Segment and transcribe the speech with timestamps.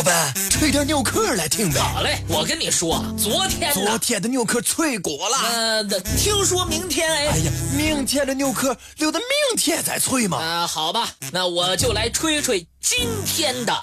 [0.00, 1.78] 老板，吹点牛壳来听呗。
[1.78, 5.36] 好嘞，我跟你说，昨天昨天的牛壳脆骨了。
[5.52, 5.84] 呃，
[6.16, 7.26] 听说明天哎。
[7.26, 10.38] 哎呀，明天的牛壳留到明天再吹嘛。
[10.38, 13.74] 啊，好吧，那我就来吹吹今天的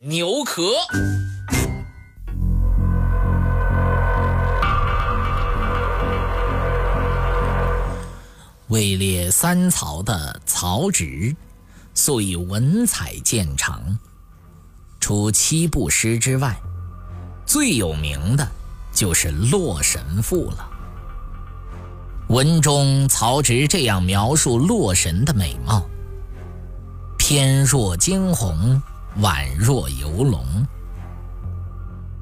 [0.00, 0.74] 牛壳。
[8.68, 11.34] 位列三曹的曹植，
[11.94, 13.98] 素以文采见长。
[15.12, 16.58] 除七步诗之外，
[17.44, 18.48] 最有名的
[18.94, 20.66] 就是《洛神赋》了。
[22.28, 25.86] 文中曹植这样描述洛神的美貌：
[27.18, 28.80] 翩若惊鸿，
[29.20, 30.42] 宛若游龙，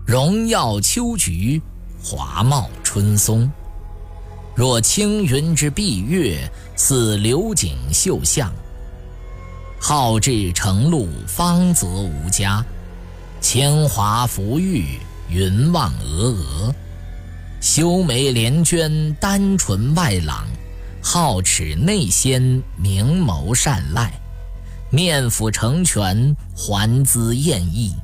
[0.05, 1.63] 荣耀秋菊，
[2.03, 3.49] 华茂春松。
[4.57, 8.53] 若青云之蔽月，似流景秀相。
[9.81, 12.63] 好志成露，方则无家。
[13.41, 14.99] 铅华浮玉，
[15.31, 16.75] 云望峨峨。
[17.61, 20.47] 修眉连娟，丹唇外朗。
[21.03, 24.13] 皓齿内鲜，明眸善睐。
[24.91, 27.95] 面府成全，环姿艳逸。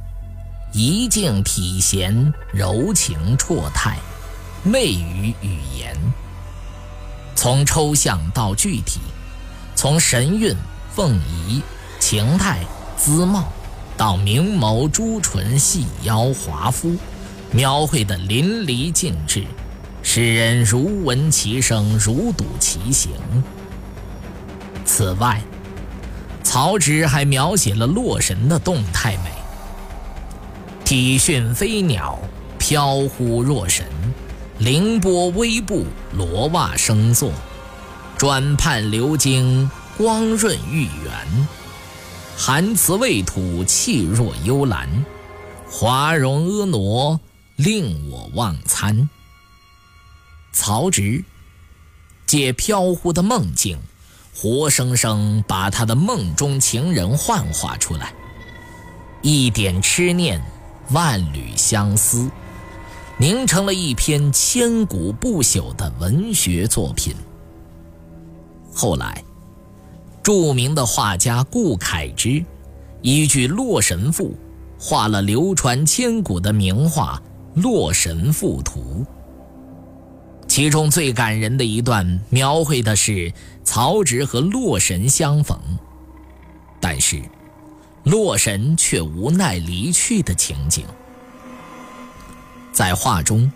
[0.73, 3.99] 仪静体闲，柔情绰态，
[4.63, 5.95] 媚于语言。
[7.35, 9.01] 从抽象到具体，
[9.75, 10.57] 从神韵、
[10.95, 11.61] 凤仪、
[12.01, 12.65] 情态、
[12.97, 13.53] 姿貌，
[13.97, 16.97] 到明眸、朱唇、细腰、华肤，
[17.51, 19.45] 描绘得淋漓尽致，
[20.03, 23.13] 使人如闻其声，如睹其形。
[24.85, 25.41] 此外，
[26.43, 29.31] 曹植还描写了洛神的动态美，
[30.85, 32.19] 体迅飞鸟，
[32.59, 33.87] 飘忽若神。
[34.59, 37.31] 凌波微步，罗袜生作；
[38.17, 41.49] 转盼流经，光润玉圆。
[42.37, 44.89] 含辞未吐，气若幽兰。
[45.71, 47.19] 华容婀娜，
[47.57, 49.09] 令我忘餐。
[50.53, 51.25] 曹植
[52.27, 53.79] 借飘忽的梦境，
[54.35, 58.13] 活生生把他的梦中情人幻化出来。
[59.23, 60.41] 一点痴念，
[60.91, 62.31] 万缕相思。
[63.19, 67.17] 凝成了一篇千古不朽的文学作品。
[68.75, 69.25] 后来，
[70.27, 72.45] 著名的画家顾恺之
[73.01, 74.31] 依据《洛神赋》
[74.77, 77.23] 画了流传千古的名画
[77.63, 79.07] 《洛神赋图》。
[80.49, 83.33] 其中最感人的一段，描绘的是
[83.63, 85.57] 曹植和洛神相逢，
[86.81, 87.23] 但是
[88.03, 90.85] 洛神却无奈离去的情景。
[92.73, 93.53] 在画中，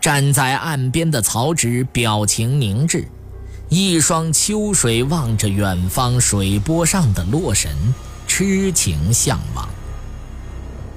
[0.00, 3.06] 站在岸边的曹植表情凝滞，
[3.70, 7.72] 一双秋水望着远方水波上的洛神，
[8.26, 9.68] 痴情向往。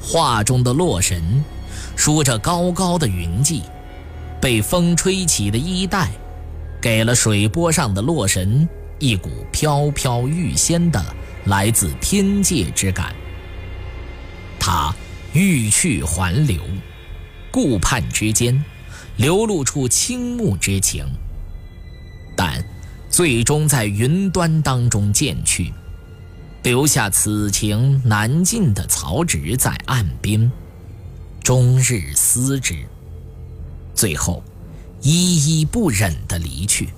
[0.02, 1.46] 画中的洛神，
[1.96, 3.62] 梳着高高的云髻，
[4.42, 6.10] 被风吹起的衣带，
[6.82, 8.68] 给了水波上的洛神
[8.98, 11.00] 一股飘飘欲仙的
[11.46, 13.14] 来自天界之感。
[14.60, 14.92] 他
[15.32, 16.60] 欲去还留。
[17.52, 18.66] 顾盼之间，
[19.18, 21.06] 流露出倾慕之情，
[22.44, 22.62] 但
[23.10, 25.72] 最终在云端当中渐去，
[26.64, 30.52] 留下此情难尽的曹植在岸边，
[31.42, 32.76] 终日思之，
[33.96, 34.44] 最后
[35.02, 36.90] 依依不忍地离去。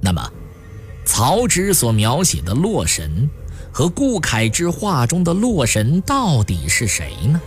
[0.00, 0.32] 那么，
[1.04, 3.30] 曹植所描写的洛神
[3.70, 7.40] 和顾恺之画中的洛神到底是谁呢？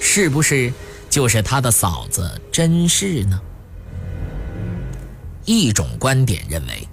[0.00, 0.72] 是不是
[1.08, 3.40] 就是他的嫂子甄氏呢？
[5.44, 6.86] 一种观点认为，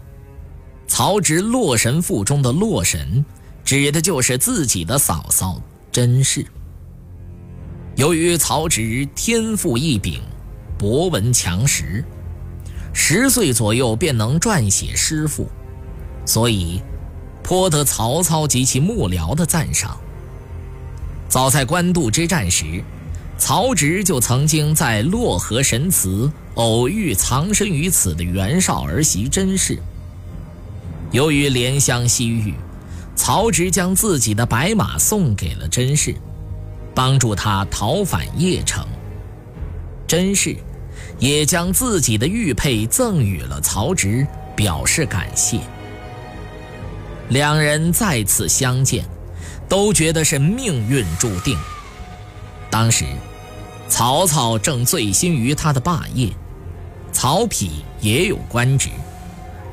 [0.88, 3.24] 曹植《洛神赋》中的洛神，
[3.64, 6.46] 指的就是自己的嫂嫂甄氏。
[7.96, 10.22] 由于曹植天赋异禀，
[10.78, 12.04] 博闻强识，
[12.94, 15.50] 十岁左右便能撰写诗赋，
[16.26, 16.82] 所以
[17.44, 19.98] 颇得曹操及其幕僚的赞赏。
[21.28, 22.84] 早在官渡之战时，
[23.38, 29.78] 曹植就曾经在洛河神祠偶遇藏身于此的袁绍儿媳甄氏。
[31.12, 32.54] 由于怜香惜玉，
[33.16, 36.16] 曹植将自己的白马送给了甄氏，
[36.94, 38.86] 帮助他逃返邺城。
[40.08, 40.56] 甄氏
[41.20, 44.26] 也将自己的玉佩赠予了曹植，
[44.56, 45.60] 表示感谢。
[47.30, 49.06] 两人再次相见，
[49.70, 51.58] 都觉得是命运注定。
[52.70, 53.06] 当时，
[53.88, 56.30] 曹操正醉心于他的霸业，
[57.12, 57.70] 曹丕
[58.02, 58.90] 也有官职，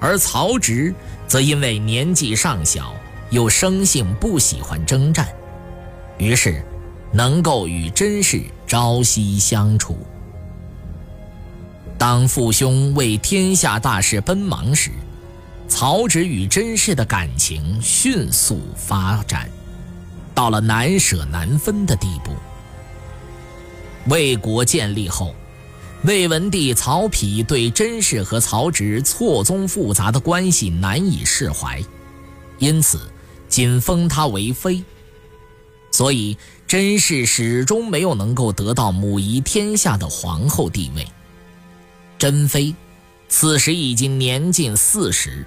[0.01, 0.95] 而曹植
[1.27, 2.95] 则因为年纪尚小，
[3.31, 5.29] 又生性不喜欢征战，
[6.19, 6.65] 于是
[7.13, 9.99] 能够与甄氏朝夕相处。
[11.99, 14.91] 当父兄为天下大事奔忙时，
[15.69, 19.49] 曹植与甄氏的感情迅速发展，
[20.35, 22.33] 到了难舍难分的地步。
[24.07, 25.35] 魏国建立后，
[26.03, 31.83] 魏文帝曹丕对甄氏和曹植错综复杂的关系难以释怀，
[32.59, 33.11] 因此
[33.49, 34.85] 仅封他为妃。
[35.91, 36.37] 所以
[36.67, 41.07] 甄氏始终没有能够得到母仪天下的皇后地位。
[42.19, 42.75] 甄妃
[43.29, 45.47] 此时已经年近四十，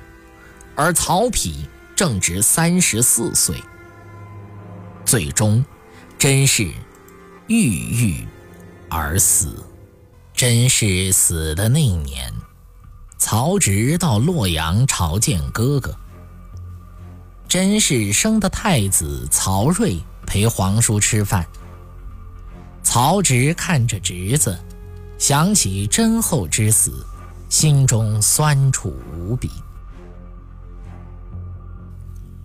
[0.76, 1.54] 而曹丕
[1.96, 3.56] 正值三十四岁。
[5.06, 5.64] 最终，
[6.18, 6.72] 甄氏
[7.48, 8.28] 郁郁
[8.90, 9.64] 而死。
[10.34, 12.32] 甄氏死的那年，
[13.18, 15.96] 曹植到洛阳朝见哥哥。
[17.48, 21.48] 甄氏生的太子曹睿陪皇叔吃饭，
[22.84, 24.58] 曹植看着侄子。
[25.18, 27.04] 想起甄后之死，
[27.50, 29.50] 心中酸楚无比。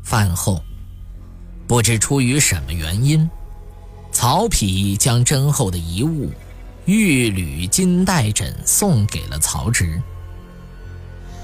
[0.02, 0.64] 饭后，
[1.66, 3.28] 不知出于什么原因，
[4.12, 6.30] 曹丕将甄后的遗物——
[6.84, 10.00] 玉履金带枕送给了曹植。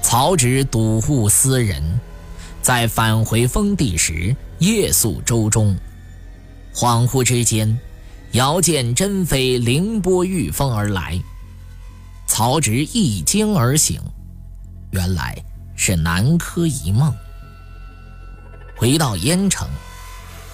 [0.01, 1.99] 曹植睹物思人，
[2.61, 5.75] 在返回封地时夜宿舟中，
[6.73, 7.77] 恍惚之间。
[8.33, 11.19] 遥见甄妃凌波御风而来，
[12.27, 13.99] 曹植一惊而醒，
[14.91, 15.35] 原来
[15.75, 17.11] 是南柯一梦。
[18.77, 19.67] 回到燕城，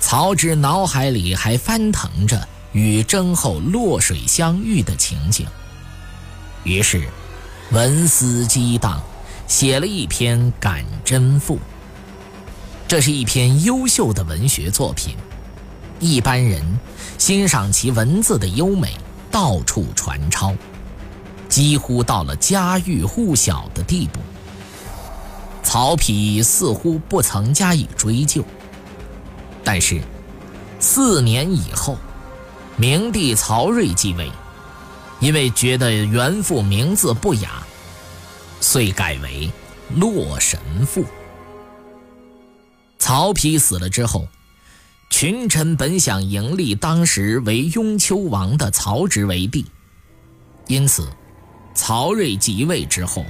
[0.07, 5.47] 曹植脑海里还翻腾着与甄后落水相遇的情景，
[6.63, 7.07] 于是
[7.71, 9.01] 文思激荡，
[9.47, 11.55] 写了一篇《感甄赋》。
[12.87, 15.15] 这是一篇优秀的文学作品。
[15.99, 16.61] 一般人
[17.17, 18.95] 欣赏其文字的优美，
[19.31, 20.53] 到处传抄，
[21.49, 24.19] 几乎到了家喻户晓的地步。
[25.63, 28.45] 曹丕似乎不曾加以追究，
[29.65, 29.99] 但是
[30.79, 31.97] 四年以后，
[32.77, 34.31] 明帝曹睿继位，
[35.19, 37.61] 因为觉得原父名字不雅，
[38.61, 39.51] 遂改为
[39.99, 41.01] 《洛神赋》。
[42.97, 44.25] 曹丕死了之后。
[45.07, 49.65] 群臣本想迎立当时为雍丘王的曹植为帝，
[50.67, 51.07] 因此，
[51.73, 53.23] 曹睿即位之后，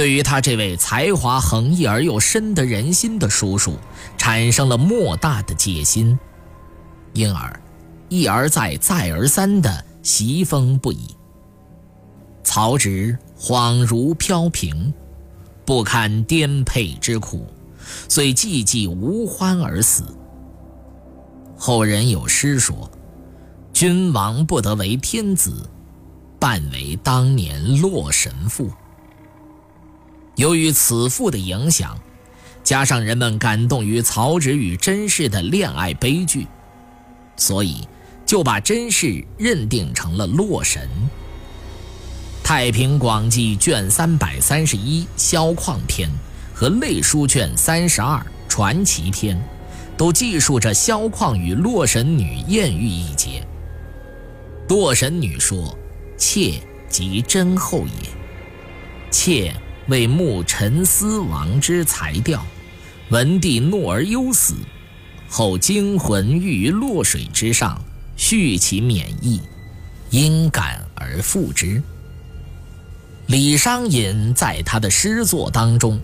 [0.00, 3.76] 对于他这位才华横溢而又深得人心的叔叔，
[4.16, 6.18] 产生了莫大的戒心，
[7.12, 7.60] 因而
[8.08, 11.14] 一而再、再而三的袭封不已。
[12.42, 14.90] 曹植恍如飘萍，
[15.66, 17.46] 不堪颠沛之苦，
[18.08, 20.04] 遂寂寂无欢而死。
[21.58, 22.90] 后人有诗说
[23.74, 25.68] ：“君王不得为天子，
[26.38, 28.70] 半为当年洛神赋。”
[30.40, 32.00] 由于此赋的影响，
[32.64, 36.46] 加上人们感动于曹植与甄氏的恋爱悲剧，
[37.36, 37.86] 所以
[38.24, 40.88] 就把甄氏认定成了洛神。
[42.42, 46.08] 《太平广记》卷三百三十一《萧况篇》
[46.54, 48.16] 和《类书》卷三十二
[48.48, 49.36] 《传奇篇》。
[49.98, 53.46] 都记述着萧况与洛神女艳遇一节。
[54.70, 55.76] 洛神女说
[56.16, 56.54] ：“妾
[56.88, 58.08] 即真后也。
[59.10, 59.54] 妾
[59.90, 62.42] 为慕陈思王之才调，
[63.10, 64.54] 文帝怒而忧死，
[65.28, 67.78] 后惊魂欲于洛水之上，
[68.16, 69.42] 续其免疫，
[70.08, 71.82] 因感而复之。”
[73.28, 76.00] 李商隐在他的诗作当中。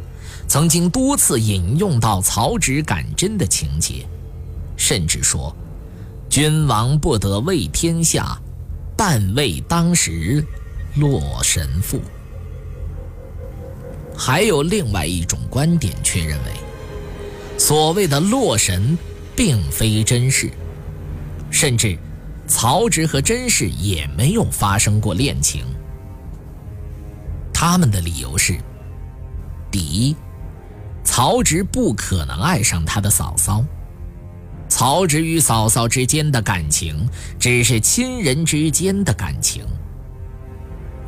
[0.49, 4.07] 曾经多次引用到曹植感真的情节，
[4.77, 5.53] 甚至说
[6.31, 8.39] ：“君王不得为天下，
[8.97, 10.45] 但为当时
[10.95, 12.01] 洛神赋。”
[14.17, 16.53] 还有另外一种观点，却认为，
[17.59, 18.97] 所谓的洛神
[19.37, 20.51] 并非甄氏，
[21.51, 21.99] 甚至
[22.47, 25.65] 曹植和甄氏也没有发生过恋情。
[27.53, 28.55] 他们的理由是：
[29.71, 30.17] 第一。
[31.05, 33.65] 曹植不可能爱上他的嫂嫂。
[34.69, 37.09] 曹植与嫂嫂之间的感情
[37.39, 39.65] 只是亲人之间的感情。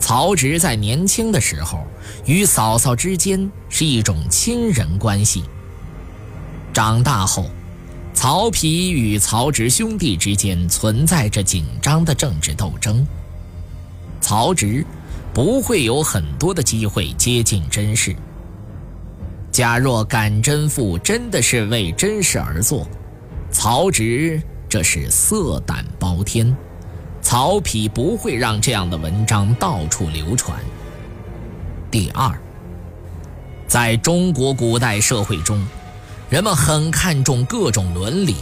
[0.08, 1.86] 曹植在年轻的时候
[2.24, 5.44] 与嫂嫂之间是一种亲人关系。
[6.72, 7.50] 长大后，
[8.14, 13.06] 曹丕与曹植兄弟之间存在着紧张的政治斗争。
[14.18, 14.82] 曹植
[15.34, 18.16] 不会有很多的机会接近甄氏。
[19.52, 22.88] 假若《感甄父》真的是为甄氏而做，
[23.50, 26.56] 曹植这是色胆包天。
[27.20, 30.58] 曹丕不会让这样的文章到处流传。
[31.90, 32.32] 第二，
[33.66, 35.62] 在中国古代社会中，
[36.30, 38.36] 人们很看重各种伦理，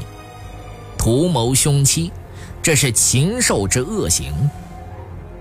[0.96, 2.12] 图谋凶妻，
[2.62, 4.32] 这是禽兽之恶行。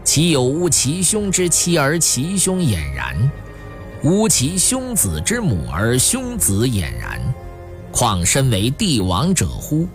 [0.04, 3.32] 其有无其兄之妻而其兄俨然？
[4.04, 7.20] 无其兄子之母而兄子俨然？
[7.92, 9.88] 况身为帝王者乎？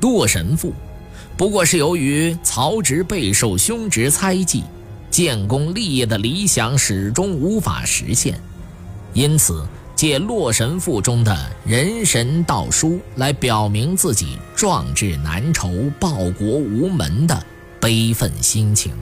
[0.00, 0.72] 洛神赋。
[1.36, 4.62] 不过是由于曹植备受兄侄猜忌，
[5.10, 8.40] 建功立业的理想始终无法实现，
[9.12, 17.44] 因此借《洛神赋》中的人神道书来表明自己壮志难酬、报国无门的
[17.80, 18.92] 悲愤心情。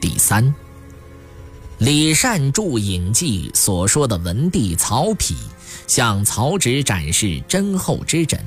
[0.00, 0.52] 第三，
[1.78, 5.34] 李善注《引记》所说的文帝曹丕
[5.86, 8.38] 向曹植展示贞厚之枕。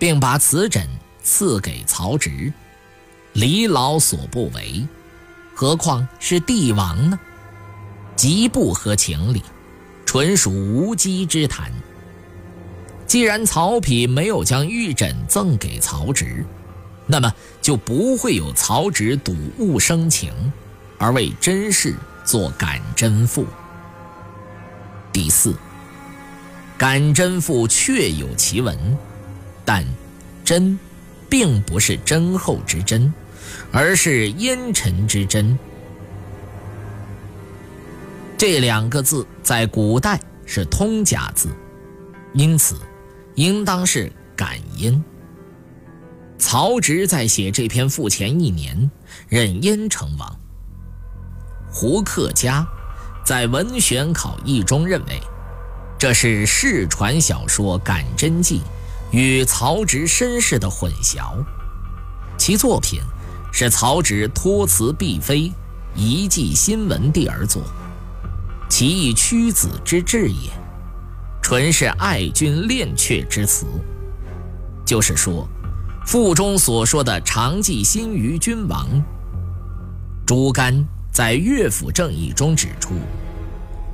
[0.00, 0.88] 并把此枕
[1.22, 2.50] 赐给曹植，
[3.34, 4.88] 李老所不为，
[5.54, 7.20] 何况是帝王呢？
[8.16, 9.42] 极不合情理，
[10.06, 11.70] 纯属无稽之谈。
[13.06, 16.46] 既然曹丕没有将玉枕赠给曹植，
[17.06, 17.30] 那么
[17.60, 20.32] 就不会有曹植睹物生情，
[20.96, 23.44] 而为真事做感贞赋。
[25.12, 25.54] 第四，
[26.78, 28.78] 感贞赋确有其文。
[29.64, 29.84] 但
[30.44, 30.78] 真，
[31.28, 33.12] 并不是真厚之真，
[33.70, 35.58] 而是烟尘之真。
[38.36, 41.48] 这两个字在古代是通假字，
[42.32, 42.76] 因此
[43.34, 45.02] 应当是感烟。
[46.38, 48.90] 曹植在写这篇赋前一年，
[49.28, 50.40] 任燕成王。
[51.70, 52.66] 胡克家
[53.24, 55.20] 在《文选考异》中认为，
[55.98, 58.58] 这是世传小说《感真记》。
[59.10, 61.44] 与曹植身世的混淆，
[62.38, 63.00] 其作品
[63.52, 65.52] 是曹植托辞毕妃，
[65.96, 67.62] 遗寄新文帝而作，
[68.68, 70.50] 其意屈子之志也，
[71.42, 73.66] 纯是爱君恋阙之词。
[74.86, 75.48] 就是说，
[76.06, 78.88] 赋中所说的常寄心于君王，
[80.24, 82.94] 朱干在《乐府正义》中指出，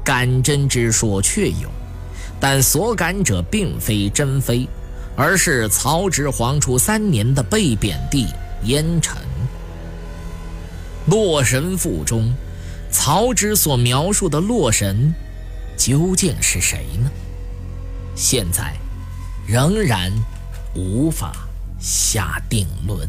[0.05, 1.71] 感真之说确有，
[2.39, 4.69] 但所感者并非真妃。
[5.17, 8.29] 而是曹植皇初三年的被贬地
[8.65, 9.17] 烟尘。
[11.11, 12.33] 《洛神赋》中，
[12.91, 15.15] 曹植所描述的洛神，
[15.77, 17.11] 究竟是谁呢？
[18.15, 18.75] 现在
[19.47, 20.13] 仍然
[20.75, 21.33] 无法
[21.79, 23.09] 下定论。